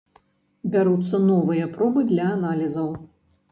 Бяруцца 0.75 1.19
новыя 1.27 1.69
пробы 1.77 2.07
для 2.15 2.25
аналізаў. 2.39 2.91